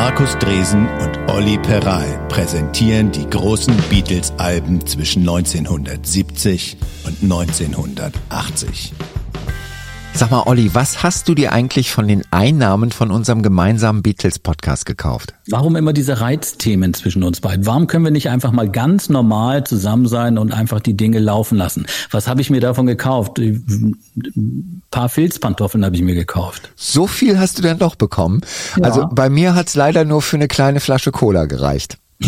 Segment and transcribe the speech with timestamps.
[0.00, 8.92] Markus Dresen und Olli Peral präsentieren die großen Beatles-Alben zwischen 1970 und 1980.
[10.18, 14.84] Sag mal, Olli, was hast du dir eigentlich von den Einnahmen von unserem gemeinsamen Beatles-Podcast
[14.84, 15.34] gekauft?
[15.48, 17.66] Warum immer diese Reizthemen zwischen uns beiden?
[17.66, 21.56] Warum können wir nicht einfach mal ganz normal zusammen sein und einfach die Dinge laufen
[21.56, 21.86] lassen?
[22.10, 23.38] Was habe ich mir davon gekauft?
[23.38, 26.72] Ein paar Filzpantoffeln habe ich mir gekauft.
[26.74, 28.40] So viel hast du denn doch bekommen?
[28.76, 28.86] Ja.
[28.86, 31.96] Also bei mir hat's leider nur für eine kleine Flasche Cola gereicht.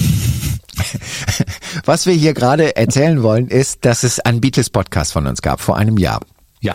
[1.85, 5.77] Was wir hier gerade erzählen wollen, ist, dass es einen Beatles-Podcast von uns gab vor
[5.77, 6.21] einem Jahr.
[6.63, 6.75] Ja,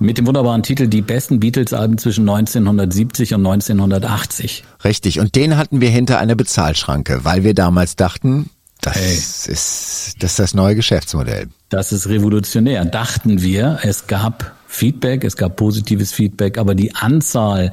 [0.00, 4.64] mit dem wunderbaren Titel Die besten Beatles-Alben zwischen 1970 und 1980.
[4.82, 8.50] Richtig, und den hatten wir hinter einer Bezahlschranke, weil wir damals dachten,
[8.80, 9.14] das hey.
[9.14, 11.46] ist, das ist das neue Geschäftsmodell.
[11.68, 13.78] Das ist revolutionär, dachten wir.
[13.82, 17.72] Es gab Feedback, es gab positives Feedback, aber die Anzahl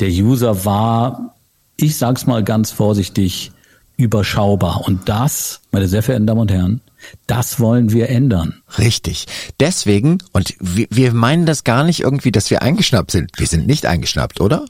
[0.00, 1.36] der User war,
[1.76, 3.52] ich sag's mal ganz vorsichtig,
[4.00, 4.82] überschaubar.
[4.86, 6.80] Und das, meine sehr verehrten Damen und Herren,
[7.26, 8.62] das wollen wir ändern.
[8.78, 9.26] Richtig.
[9.58, 13.30] Deswegen, und wir, wir meinen das gar nicht irgendwie, dass wir eingeschnappt sind.
[13.36, 14.66] Wir sind nicht eingeschnappt, oder?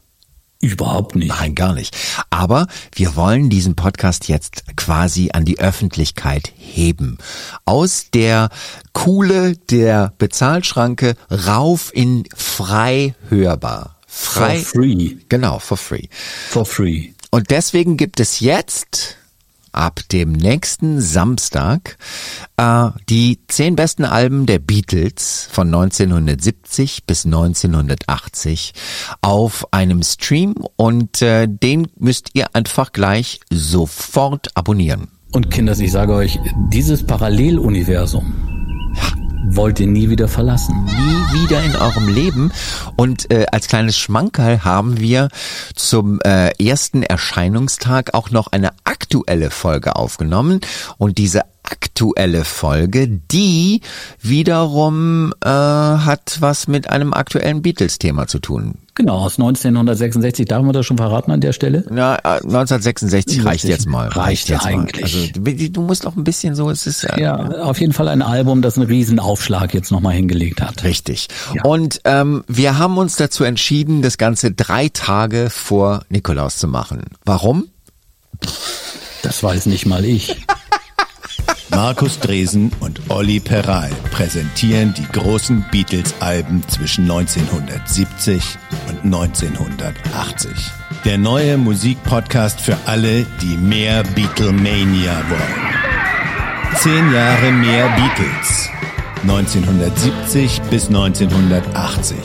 [0.62, 1.28] Überhaupt nicht.
[1.28, 1.96] Nein, gar nicht.
[2.28, 7.16] Aber wir wollen diesen Podcast jetzt quasi an die Öffentlichkeit heben.
[7.64, 8.50] Aus der
[8.92, 13.96] Kuhle der Bezahlschranke rauf in frei hörbar.
[14.06, 14.58] Frei.
[14.58, 15.16] For free.
[15.30, 16.08] Genau, for free.
[16.50, 17.12] For free.
[17.30, 19.16] Und deswegen gibt es jetzt
[19.72, 21.96] ab dem nächsten Samstag
[22.56, 28.72] äh, die zehn besten Alben der Beatles von 1970 bis 1980
[29.22, 35.08] auf einem Stream und äh, den müsst ihr einfach gleich sofort abonnieren.
[35.32, 36.40] Und Kinders, ich sage euch,
[36.72, 38.34] dieses Paralleluniversum,
[39.44, 40.84] wollt ihr nie wieder verlassen.
[40.84, 42.52] Nie wieder in eurem Leben.
[42.96, 45.28] Und äh, als kleines Schmankerl haben wir
[45.74, 48.70] zum äh, ersten Erscheinungstag auch noch eine
[49.10, 50.60] aktuelle Folge aufgenommen.
[50.96, 53.80] Und diese aktuelle Folge, die
[54.20, 58.76] wiederum äh, hat was mit einem aktuellen Beatles-Thema zu tun.
[58.94, 60.46] Genau, aus 1966.
[60.46, 61.84] Darf man das schon verraten an der Stelle?
[61.90, 64.08] Na, 1966 äh, reicht jetzt mal.
[64.08, 65.14] Reicht, jetzt eigentlich.
[65.36, 65.50] Mal.
[65.50, 68.22] Also du musst auch ein bisschen so, es ist ja, ja auf jeden Fall ein
[68.22, 70.84] Album, das einen Riesenaufschlag jetzt nochmal hingelegt hat.
[70.84, 71.28] Richtig.
[71.54, 71.64] Ja.
[71.64, 77.02] Und ähm, wir haben uns dazu entschieden, das Ganze drei Tage vor Nikolaus zu machen.
[77.24, 77.68] Warum?
[79.42, 80.36] Weiß nicht mal ich.
[81.70, 88.42] Markus Dresen und Olli Peral präsentieren die großen Beatles-Alben zwischen 1970
[88.88, 90.50] und 1980.
[91.04, 96.74] Der neue Musikpodcast für alle, die mehr Beatlemania wollen.
[96.76, 98.68] Zehn Jahre mehr Beatles.
[99.22, 102.16] 1970 bis 1980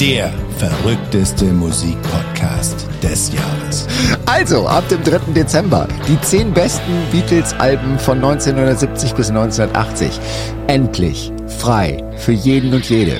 [0.00, 3.86] der verrückteste Musikpodcast des Jahres.
[4.26, 5.32] Also, ab dem 3.
[5.34, 10.20] Dezember die zehn besten Beatles-Alben von 1970 bis 1980.
[10.66, 13.18] Endlich frei für jeden und jede.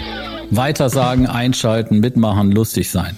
[0.50, 3.16] Weitersagen, einschalten, mitmachen, lustig sein.